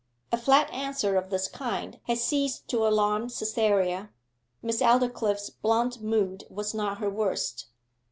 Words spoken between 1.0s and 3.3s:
of this kind had ceased to alarm